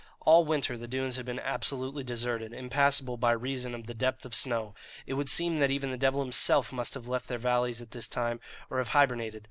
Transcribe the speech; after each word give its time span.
All 0.21 0.45
winter 0.45 0.79
the 0.79 0.87
dunes 0.87 1.17
had 1.17 1.27
been 1.27 1.37
absolutely 1.39 2.03
deserted, 2.03 2.53
impassable 2.53 3.17
by 3.17 3.33
reason 3.33 3.75
of 3.75 3.85
the 3.85 3.93
depth 3.93 4.25
of 4.25 4.33
snow. 4.33 4.73
It 5.05 5.13
would 5.13 5.29
seem 5.29 5.57
that 5.59 5.69
even 5.69 5.91
the 5.91 5.95
devil 5.95 6.23
himself 6.23 6.73
must 6.73 6.95
have 6.95 7.07
left 7.07 7.27
their 7.27 7.37
valleys 7.37 7.83
at 7.83 7.91
this 7.91 8.07
time, 8.07 8.39
or 8.71 8.79
have 8.79 8.87
hibernated. 8.97 9.39